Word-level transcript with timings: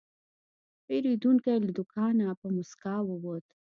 پیرودونکی 0.85 1.57
له 1.65 1.71
دوکانه 1.77 2.27
په 2.39 2.47
موسکا 2.55 2.95
ووت. 3.03 3.45